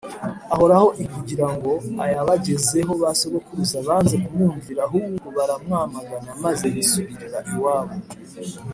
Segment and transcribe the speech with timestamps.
[0.53, 1.71] Ahoraho i kugira ngo
[2.03, 7.95] ayabagezeho ba sogokuruza banze kumwumvira ahubwo baramwamagana maze bisubirira iwabo